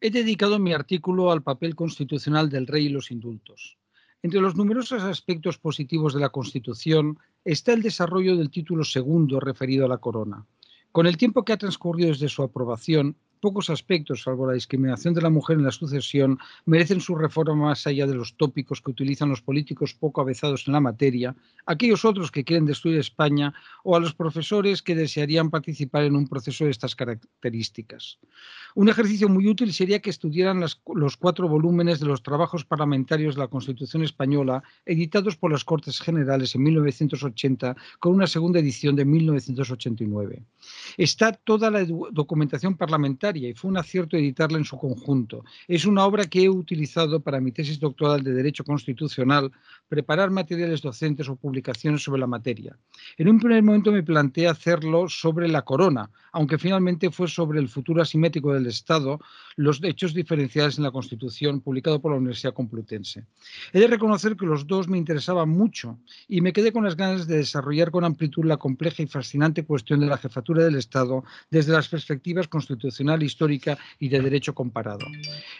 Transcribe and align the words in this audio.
He 0.00 0.10
dedicado 0.10 0.60
mi 0.60 0.72
artículo 0.72 1.32
al 1.32 1.42
papel 1.42 1.74
constitucional 1.74 2.48
del 2.48 2.68
rey 2.68 2.86
y 2.86 2.88
los 2.88 3.10
indultos. 3.10 3.78
Entre 4.22 4.40
los 4.40 4.54
numerosos 4.54 5.02
aspectos 5.02 5.58
positivos 5.58 6.14
de 6.14 6.20
la 6.20 6.28
Constitución 6.28 7.18
está 7.44 7.72
el 7.72 7.82
desarrollo 7.82 8.36
del 8.36 8.48
título 8.48 8.84
segundo 8.84 9.40
referido 9.40 9.86
a 9.86 9.88
la 9.88 9.98
corona. 9.98 10.46
Con 10.92 11.08
el 11.08 11.16
tiempo 11.16 11.44
que 11.44 11.52
ha 11.52 11.56
transcurrido 11.56 12.10
desde 12.10 12.28
su 12.28 12.44
aprobación, 12.44 13.16
pocos 13.40 13.70
aspectos, 13.70 14.22
salvo 14.22 14.46
la 14.46 14.52
discriminación 14.52 15.14
de 15.14 15.22
la 15.22 15.30
mujer 15.30 15.58
en 15.58 15.64
la 15.64 15.72
sucesión, 15.72 16.38
merecen 16.64 17.00
su 17.00 17.16
reforma 17.16 17.54
más 17.56 17.84
allá 17.88 18.06
de 18.06 18.14
los 18.14 18.36
tópicos 18.36 18.80
que 18.80 18.92
utilizan 18.92 19.30
los 19.30 19.42
políticos 19.42 19.94
poco 19.94 20.20
avezados 20.20 20.68
en 20.68 20.74
la 20.74 20.80
materia, 20.80 21.34
aquellos 21.68 22.04
otros 22.04 22.30
que 22.30 22.44
quieren 22.44 22.64
destruir 22.64 22.98
España 22.98 23.52
o 23.84 23.94
a 23.94 24.00
los 24.00 24.14
profesores 24.14 24.82
que 24.82 24.94
desearían 24.94 25.50
participar 25.50 26.04
en 26.04 26.16
un 26.16 26.26
proceso 26.26 26.64
de 26.64 26.70
estas 26.70 26.96
características. 26.96 28.18
Un 28.74 28.88
ejercicio 28.88 29.28
muy 29.28 29.46
útil 29.46 29.72
sería 29.72 30.00
que 30.00 30.10
estudiaran 30.10 30.60
los 30.60 31.16
cuatro 31.16 31.46
volúmenes 31.46 32.00
de 32.00 32.06
los 32.06 32.22
trabajos 32.22 32.64
parlamentarios 32.64 33.34
de 33.34 33.42
la 33.42 33.48
Constitución 33.48 34.02
española, 34.02 34.62
editados 34.86 35.36
por 35.36 35.52
las 35.52 35.64
Cortes 35.64 36.00
Generales 36.00 36.54
en 36.54 36.62
1980, 36.62 37.76
con 38.00 38.14
una 38.14 38.26
segunda 38.26 38.60
edición 38.60 38.96
de 38.96 39.04
1989. 39.04 40.42
Está 40.96 41.32
toda 41.32 41.70
la 41.70 41.84
documentación 41.84 42.76
parlamentaria 42.76 43.48
y 43.48 43.54
fue 43.54 43.70
un 43.70 43.76
acierto 43.76 44.16
editarla 44.16 44.56
en 44.56 44.64
su 44.64 44.78
conjunto. 44.78 45.44
Es 45.66 45.84
una 45.84 46.06
obra 46.06 46.24
que 46.24 46.44
he 46.44 46.48
utilizado 46.48 47.20
para 47.20 47.40
mi 47.40 47.52
tesis 47.52 47.78
doctoral 47.78 48.22
de 48.22 48.32
Derecho 48.32 48.64
Constitucional, 48.64 49.50
preparar 49.88 50.30
materiales 50.30 50.80
docentes 50.80 51.28
o 51.28 51.36
publicaciones 51.36 51.57
sobre 51.98 52.20
la 52.20 52.26
materia. 52.26 52.76
En 53.16 53.28
un 53.28 53.38
primer 53.38 53.62
momento 53.62 53.92
me 53.92 54.02
planteé 54.02 54.48
hacerlo 54.48 55.08
sobre 55.08 55.48
la 55.48 55.62
corona, 55.62 56.10
aunque 56.32 56.58
finalmente 56.58 57.10
fue 57.10 57.28
sobre 57.28 57.60
el 57.60 57.68
futuro 57.68 58.02
asimétrico 58.02 58.52
del 58.52 58.66
Estado, 58.66 59.20
los 59.56 59.80
hechos 59.82 60.14
diferenciales 60.14 60.78
en 60.78 60.84
la 60.84 60.90
Constitución, 60.90 61.60
publicado 61.60 62.00
por 62.00 62.12
la 62.12 62.18
Universidad 62.18 62.54
Complutense. 62.54 63.24
He 63.72 63.80
de 63.80 63.86
reconocer 63.86 64.36
que 64.36 64.46
los 64.46 64.66
dos 64.66 64.88
me 64.88 64.98
interesaban 64.98 65.48
mucho 65.48 65.98
y 66.28 66.40
me 66.40 66.52
quedé 66.52 66.72
con 66.72 66.84
las 66.84 66.96
ganas 66.96 67.26
de 67.26 67.38
desarrollar 67.38 67.90
con 67.90 68.04
amplitud 68.04 68.44
la 68.44 68.56
compleja 68.56 69.02
y 69.02 69.06
fascinante 69.06 69.64
cuestión 69.64 70.00
de 70.00 70.06
la 70.06 70.18
jefatura 70.18 70.64
del 70.64 70.76
Estado 70.76 71.24
desde 71.50 71.72
las 71.72 71.88
perspectivas 71.88 72.48
constitucionales 72.48 73.28
histórica 73.28 73.78
y 73.98 74.08
de 74.08 74.20
derecho 74.20 74.54
comparado. 74.54 75.06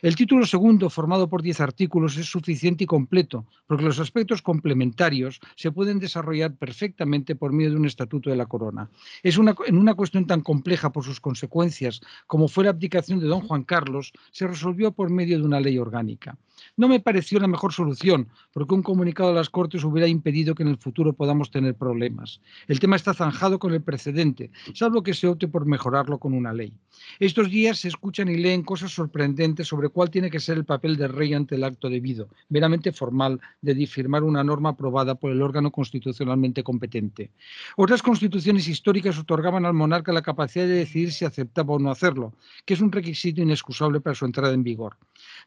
El 0.02 0.16
título 0.16 0.44
segundo, 0.44 0.90
formado 0.90 1.28
por 1.28 1.42
diez 1.42 1.60
artículos, 1.60 2.16
es 2.16 2.26
suficiente 2.26 2.84
y 2.84 2.86
completo, 2.86 3.46
porque 3.66 3.84
los 3.84 3.98
aspectos 3.98 4.42
complementarios 4.42 5.40
se 5.56 5.72
pueden 5.72 5.87
desarrollar 5.94 6.54
perfectamente 6.56 7.34
por 7.34 7.52
medio 7.52 7.70
de 7.70 7.76
un 7.76 7.86
estatuto 7.86 8.30
de 8.30 8.36
la 8.36 8.46
corona. 8.46 8.90
Es 9.22 9.38
una, 9.38 9.54
en 9.66 9.78
una 9.78 9.94
cuestión 9.94 10.26
tan 10.26 10.42
compleja 10.42 10.92
por 10.92 11.04
sus 11.04 11.20
consecuencias 11.20 12.00
como 12.26 12.48
fue 12.48 12.64
la 12.64 12.70
abdicación 12.70 13.20
de 13.20 13.26
don 13.26 13.40
Juan 13.40 13.64
Carlos, 13.64 14.12
se 14.30 14.46
resolvió 14.46 14.92
por 14.92 15.10
medio 15.10 15.38
de 15.38 15.44
una 15.44 15.60
ley 15.60 15.78
orgánica. 15.78 16.36
No 16.76 16.88
me 16.88 17.00
pareció 17.00 17.40
la 17.40 17.48
mejor 17.48 17.72
solución, 17.72 18.28
porque 18.52 18.74
un 18.74 18.82
comunicado 18.82 19.30
a 19.30 19.34
las 19.34 19.50
Cortes 19.50 19.84
hubiera 19.84 20.08
impedido 20.08 20.54
que 20.54 20.62
en 20.62 20.68
el 20.68 20.78
futuro 20.78 21.12
podamos 21.12 21.50
tener 21.50 21.74
problemas. 21.74 22.40
El 22.66 22.80
tema 22.80 22.96
está 22.96 23.14
zanjado 23.14 23.58
con 23.58 23.72
el 23.72 23.82
precedente, 23.82 24.50
salvo 24.74 25.02
que 25.02 25.14
se 25.14 25.26
opte 25.26 25.48
por 25.48 25.66
mejorarlo 25.66 26.18
con 26.18 26.34
una 26.34 26.52
ley. 26.52 26.72
Estos 27.20 27.50
días 27.50 27.78
se 27.78 27.88
escuchan 27.88 28.28
y 28.28 28.36
leen 28.36 28.62
cosas 28.62 28.92
sorprendentes 28.92 29.68
sobre 29.68 29.88
cuál 29.88 30.10
tiene 30.10 30.30
que 30.30 30.40
ser 30.40 30.56
el 30.56 30.64
papel 30.64 30.96
del 30.96 31.12
rey 31.12 31.34
ante 31.34 31.54
el 31.54 31.64
acto 31.64 31.88
debido, 31.88 32.28
meramente 32.48 32.92
formal, 32.92 33.40
de 33.60 33.74
difirmar 33.74 34.22
una 34.22 34.44
norma 34.44 34.70
aprobada 34.70 35.14
por 35.14 35.30
el 35.30 35.42
órgano 35.42 35.70
constitucionalmente 35.70 36.62
competente. 36.62 37.30
Otras 37.76 38.02
constituciones 38.02 38.68
históricas 38.68 39.18
otorgaban 39.18 39.64
al 39.64 39.74
monarca 39.74 40.12
la 40.12 40.22
capacidad 40.22 40.66
de 40.66 40.74
decidir 40.74 41.12
si 41.12 41.24
aceptaba 41.24 41.74
o 41.74 41.78
no 41.78 41.90
hacerlo, 41.90 42.32
que 42.64 42.74
es 42.74 42.80
un 42.80 42.92
requisito 42.92 43.42
inexcusable 43.42 44.00
para 44.00 44.14
su 44.14 44.24
entrada 44.24 44.54
en 44.54 44.62
vigor. 44.62 44.96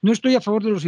No 0.02 0.12
estoy 0.12 0.36
a 0.36 0.42
favor 0.42 0.64
de 0.64 0.72
los 0.72 0.86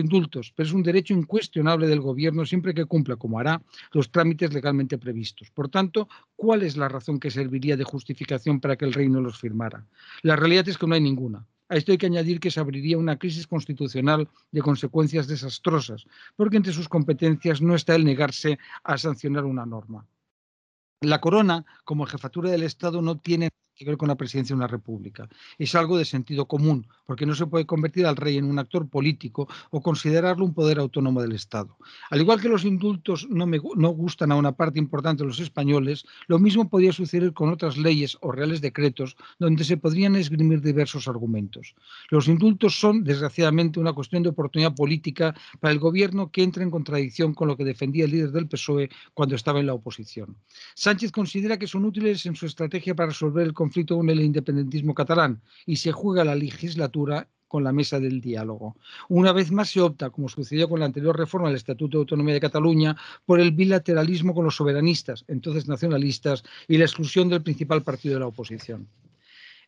pero 0.55 0.67
es 0.67 0.73
un 0.73 0.83
derecho 0.83 1.13
incuestionable 1.13 1.87
del 1.87 2.01
gobierno 2.01 2.45
siempre 2.45 2.73
que 2.73 2.85
cumpla, 2.85 3.15
como 3.15 3.39
hará, 3.39 3.61
los 3.91 4.11
trámites 4.11 4.53
legalmente 4.53 4.97
previstos. 4.97 5.49
Por 5.51 5.69
tanto, 5.69 6.07
¿cuál 6.35 6.63
es 6.63 6.77
la 6.77 6.89
razón 6.89 7.19
que 7.19 7.31
serviría 7.31 7.77
de 7.77 7.83
justificación 7.83 8.59
para 8.59 8.75
que 8.75 8.85
el 8.85 8.93
rey 8.93 9.09
no 9.09 9.21
los 9.21 9.39
firmara? 9.39 9.85
La 10.21 10.35
realidad 10.35 10.67
es 10.67 10.77
que 10.77 10.87
no 10.87 10.95
hay 10.95 11.01
ninguna. 11.01 11.45
A 11.69 11.77
esto 11.77 11.91
hay 11.91 11.97
que 11.97 12.05
añadir 12.05 12.39
que 12.39 12.51
se 12.51 12.59
abriría 12.59 12.97
una 12.97 13.17
crisis 13.17 13.47
constitucional 13.47 14.27
de 14.51 14.61
consecuencias 14.61 15.27
desastrosas, 15.27 16.05
porque 16.35 16.57
entre 16.57 16.73
sus 16.73 16.87
competencias 16.87 17.61
no 17.61 17.73
está 17.73 17.95
el 17.95 18.05
negarse 18.05 18.59
a 18.83 18.97
sancionar 18.97 19.45
una 19.45 19.65
norma. 19.65 20.05
La 21.01 21.19
corona, 21.19 21.65
como 21.83 22.05
jefatura 22.05 22.51
del 22.51 22.63
Estado, 22.63 23.01
no 23.01 23.17
tiene 23.17 23.49
que 23.75 23.85
ver 23.85 23.97
con 23.97 24.07
la 24.07 24.15
presidencia 24.15 24.53
de 24.53 24.57
una 24.57 24.67
república. 24.67 25.27
Es 25.57 25.75
algo 25.75 25.97
de 25.97 26.05
sentido 26.05 26.45
común, 26.45 26.87
porque 27.05 27.25
no 27.25 27.35
se 27.35 27.47
puede 27.47 27.65
convertir 27.65 28.05
al 28.05 28.15
rey 28.15 28.37
en 28.37 28.45
un 28.45 28.59
actor 28.59 28.87
político 28.87 29.47
o 29.71 29.81
considerarlo 29.81 30.45
un 30.45 30.53
poder 30.53 30.79
autónomo 30.79 31.21
del 31.21 31.33
Estado. 31.33 31.77
Al 32.09 32.21
igual 32.21 32.41
que 32.41 32.49
los 32.49 32.65
indultos 32.65 33.27
no, 33.29 33.45
me, 33.45 33.59
no 33.75 33.89
gustan 33.89 34.31
a 34.31 34.35
una 34.35 34.51
parte 34.51 34.79
importante 34.79 35.23
de 35.23 35.27
los 35.27 35.39
españoles, 35.39 36.05
lo 36.27 36.39
mismo 36.39 36.69
podría 36.69 36.93
suceder 36.93 37.33
con 37.33 37.49
otras 37.49 37.77
leyes 37.77 38.17
o 38.21 38.31
reales 38.31 38.61
decretos 38.61 39.15
donde 39.39 39.63
se 39.63 39.77
podrían 39.77 40.15
esgrimir 40.15 40.61
diversos 40.61 41.07
argumentos. 41.07 41.75
Los 42.09 42.27
indultos 42.27 42.79
son, 42.79 43.03
desgraciadamente, 43.03 43.79
una 43.79 43.93
cuestión 43.93 44.23
de 44.23 44.29
oportunidad 44.29 44.75
política 44.75 45.35
para 45.59 45.71
el 45.71 45.79
gobierno 45.79 46.31
que 46.31 46.43
entra 46.43 46.63
en 46.63 46.71
contradicción 46.71 47.33
con 47.33 47.47
lo 47.47 47.57
que 47.57 47.65
defendía 47.65 48.05
el 48.05 48.11
líder 48.11 48.31
del 48.31 48.47
PSOE 48.47 48.89
cuando 49.13 49.35
estaba 49.35 49.59
en 49.59 49.67
la 49.67 49.73
oposición. 49.73 50.35
Sánchez 50.75 51.11
considera 51.11 51.57
que 51.57 51.67
son 51.67 51.85
útiles 51.85 52.25
en 52.25 52.35
su 52.35 52.45
estrategia 52.45 52.95
para 52.95 53.09
resolver 53.09 53.45
el 53.45 53.53
conflicto 53.63 53.95
con 53.95 54.09
el 54.09 54.19
independentismo 54.19 54.93
catalán 54.93 55.41
y 55.65 55.77
se 55.77 55.93
juega 55.93 56.25
la 56.25 56.35
legislatura 56.35 57.29
con 57.47 57.63
la 57.63 57.71
mesa 57.71 57.97
del 57.97 58.19
diálogo. 58.19 58.75
Una 59.07 59.31
vez 59.31 59.51
más 59.51 59.69
se 59.69 59.79
opta, 59.79 60.09
como 60.09 60.27
sucedió 60.27 60.67
con 60.67 60.81
la 60.81 60.85
anterior 60.85 61.17
reforma 61.17 61.47
del 61.47 61.55
Estatuto 61.55 61.97
de 61.97 62.01
Autonomía 62.01 62.33
de 62.33 62.41
Cataluña, 62.41 62.97
por 63.25 63.39
el 63.39 63.51
bilateralismo 63.53 64.33
con 64.33 64.43
los 64.43 64.57
soberanistas, 64.57 65.23
entonces 65.29 65.65
nacionalistas, 65.67 66.43
y 66.67 66.77
la 66.77 66.83
exclusión 66.83 67.29
del 67.29 67.41
principal 67.41 67.83
partido 67.83 68.15
de 68.15 68.19
la 68.19 68.27
oposición. 68.27 68.89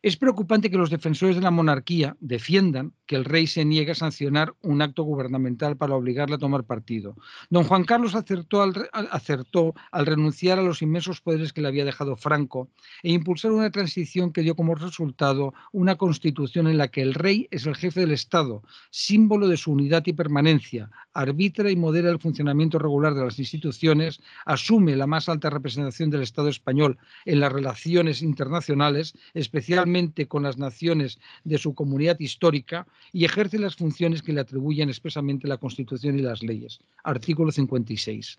Es 0.02 0.16
preocupante 0.18 0.70
que 0.70 0.76
los 0.76 0.90
defensores 0.90 1.36
de 1.36 1.42
la 1.42 1.50
monarquía 1.50 2.16
defiendan 2.20 2.92
que 3.06 3.16
el 3.16 3.24
rey 3.24 3.46
se 3.46 3.64
niegue 3.64 3.92
a 3.92 3.94
sancionar 3.94 4.54
un 4.62 4.82
acto 4.82 5.04
gubernamental 5.04 5.76
para 5.76 5.94
obligarle 5.94 6.36
a 6.36 6.38
tomar 6.38 6.64
partido. 6.64 7.16
Don 7.50 7.64
Juan 7.64 7.84
Carlos 7.84 8.14
acertó 8.14 8.62
al, 8.62 8.88
acertó 8.92 9.74
al 9.92 10.06
renunciar 10.06 10.58
a 10.58 10.62
los 10.62 10.82
inmensos 10.82 11.20
poderes 11.20 11.52
que 11.52 11.62
le 11.62 11.68
había 11.68 11.84
dejado 11.84 12.16
Franco 12.16 12.68
e 13.02 13.12
impulsar 13.12 13.52
una 13.52 13.70
transición 13.70 14.32
que 14.32 14.42
dio 14.42 14.56
como 14.56 14.74
resultado 14.74 15.54
una 15.72 15.96
constitución 15.96 16.66
en 16.66 16.78
la 16.78 16.88
que 16.88 17.02
el 17.02 17.14
rey 17.14 17.48
es 17.50 17.66
el 17.66 17.76
jefe 17.76 18.00
del 18.00 18.12
Estado, 18.12 18.62
símbolo 18.90 19.48
de 19.48 19.56
su 19.56 19.72
unidad 19.72 20.02
y 20.06 20.12
permanencia, 20.12 20.90
arbitra 21.12 21.70
y 21.70 21.76
modera 21.76 22.10
el 22.10 22.18
funcionamiento 22.18 22.78
regular 22.78 23.14
de 23.14 23.24
las 23.24 23.38
instituciones, 23.38 24.20
asume 24.44 24.96
la 24.96 25.06
más 25.06 25.28
alta 25.28 25.50
representación 25.50 26.10
del 26.10 26.22
Estado 26.22 26.48
español 26.48 26.98
en 27.24 27.40
las 27.40 27.52
relaciones 27.52 28.22
internacionales, 28.22 29.14
especialmente 29.34 30.26
con 30.26 30.42
las 30.42 30.58
naciones 30.58 31.18
de 31.44 31.58
su 31.58 31.74
comunidad 31.74 32.18
histórica 32.18 32.86
y 33.12 33.24
ejerce 33.24 33.58
las 33.58 33.76
funciones 33.76 34.22
que 34.22 34.32
le 34.32 34.40
atribuyen 34.40 34.88
expresamente 34.88 35.48
la 35.48 35.56
Constitución 35.56 36.18
y 36.18 36.22
las 36.22 36.42
leyes. 36.42 36.80
Artículo 37.04 37.50
56. 37.52 38.38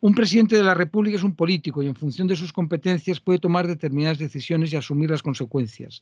Un 0.00 0.14
presidente 0.14 0.56
de 0.56 0.62
la 0.62 0.74
República 0.74 1.16
es 1.16 1.22
un 1.22 1.34
político 1.34 1.82
y 1.82 1.86
en 1.86 1.94
función 1.94 2.26
de 2.26 2.36
sus 2.36 2.52
competencias 2.52 3.20
puede 3.20 3.38
tomar 3.38 3.66
determinadas 3.66 4.18
decisiones 4.18 4.72
y 4.72 4.76
asumir 4.76 5.10
las 5.10 5.22
consecuencias. 5.22 6.00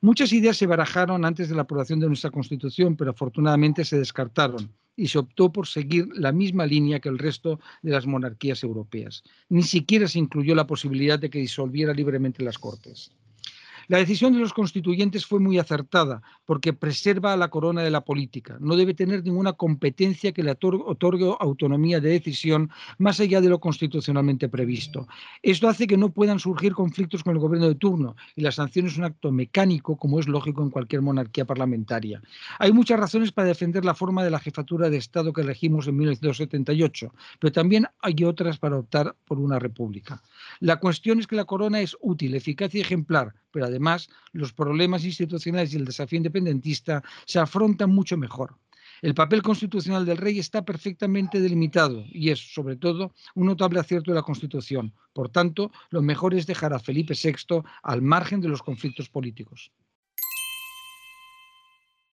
Muchas 0.00 0.32
ideas 0.32 0.56
se 0.56 0.66
barajaron 0.66 1.24
antes 1.24 1.48
de 1.48 1.54
la 1.54 1.62
aprobación 1.62 2.00
de 2.00 2.08
nuestra 2.08 2.30
Constitución, 2.30 2.96
pero 2.96 3.10
afortunadamente 3.10 3.84
se 3.84 3.98
descartaron 3.98 4.70
y 4.96 5.08
se 5.08 5.18
optó 5.18 5.50
por 5.52 5.66
seguir 5.66 6.08
la 6.14 6.32
misma 6.32 6.66
línea 6.66 7.00
que 7.00 7.08
el 7.08 7.18
resto 7.18 7.60
de 7.82 7.92
las 7.92 8.06
monarquías 8.06 8.62
europeas. 8.62 9.22
Ni 9.48 9.62
siquiera 9.62 10.06
se 10.08 10.18
incluyó 10.18 10.54
la 10.54 10.66
posibilidad 10.66 11.18
de 11.18 11.30
que 11.30 11.38
disolviera 11.38 11.94
libremente 11.94 12.44
las 12.44 12.58
Cortes. 12.58 13.10
La 13.90 13.98
decisión 13.98 14.32
de 14.32 14.38
los 14.38 14.52
constituyentes 14.52 15.26
fue 15.26 15.40
muy 15.40 15.58
acertada 15.58 16.22
porque 16.46 16.72
preserva 16.72 17.32
a 17.32 17.36
la 17.36 17.48
corona 17.48 17.82
de 17.82 17.90
la 17.90 18.02
política. 18.02 18.56
No 18.60 18.76
debe 18.76 18.94
tener 18.94 19.24
ninguna 19.24 19.54
competencia 19.54 20.30
que 20.30 20.44
le 20.44 20.52
otorgue 20.52 21.34
autonomía 21.40 21.98
de 21.98 22.10
decisión 22.10 22.70
más 22.98 23.18
allá 23.18 23.40
de 23.40 23.48
lo 23.48 23.58
constitucionalmente 23.58 24.48
previsto. 24.48 25.08
Esto 25.42 25.68
hace 25.68 25.88
que 25.88 25.96
no 25.96 26.10
puedan 26.10 26.38
surgir 26.38 26.72
conflictos 26.72 27.24
con 27.24 27.32
el 27.32 27.40
gobierno 27.40 27.66
de 27.66 27.74
turno 27.74 28.14
y 28.36 28.42
la 28.42 28.52
sanción 28.52 28.86
es 28.86 28.96
un 28.96 29.02
acto 29.02 29.32
mecánico 29.32 29.96
como 29.96 30.20
es 30.20 30.28
lógico 30.28 30.62
en 30.62 30.70
cualquier 30.70 31.02
monarquía 31.02 31.44
parlamentaria. 31.44 32.22
Hay 32.60 32.72
muchas 32.72 33.00
razones 33.00 33.32
para 33.32 33.48
defender 33.48 33.84
la 33.84 33.94
forma 33.94 34.22
de 34.22 34.30
la 34.30 34.38
jefatura 34.38 34.88
de 34.88 34.98
Estado 34.98 35.32
que 35.32 35.40
elegimos 35.40 35.88
en 35.88 35.96
1978, 35.96 37.12
pero 37.40 37.50
también 37.50 37.88
hay 38.02 38.22
otras 38.22 38.56
para 38.56 38.78
optar 38.78 39.16
por 39.24 39.40
una 39.40 39.58
república. 39.58 40.22
La 40.60 40.76
cuestión 40.76 41.18
es 41.18 41.26
que 41.26 41.34
la 41.34 41.44
corona 41.44 41.80
es 41.80 41.96
útil, 42.00 42.36
eficaz 42.36 42.72
y 42.76 42.80
ejemplar, 42.80 43.34
pero 43.50 43.66
además 43.66 44.08
los 44.32 44.52
problemas 44.52 45.04
institucionales 45.04 45.72
y 45.72 45.76
el 45.76 45.84
desafío 45.84 46.18
independentista 46.18 47.02
se 47.24 47.38
afrontan 47.38 47.90
mucho 47.90 48.16
mejor. 48.16 48.56
El 49.02 49.14
papel 49.14 49.40
constitucional 49.42 50.04
del 50.04 50.18
rey 50.18 50.38
está 50.38 50.62
perfectamente 50.62 51.40
delimitado 51.40 52.04
y 52.06 52.28
es, 52.28 52.52
sobre 52.52 52.76
todo, 52.76 53.14
un 53.34 53.46
notable 53.46 53.80
acierto 53.80 54.10
de 54.10 54.16
la 54.16 54.22
Constitución. 54.22 54.92
Por 55.14 55.30
tanto, 55.30 55.72
lo 55.88 56.02
mejor 56.02 56.34
es 56.34 56.46
dejar 56.46 56.74
a 56.74 56.78
Felipe 56.78 57.14
VI 57.14 57.62
al 57.82 58.02
margen 58.02 58.42
de 58.42 58.48
los 58.48 58.62
conflictos 58.62 59.08
políticos. 59.08 59.72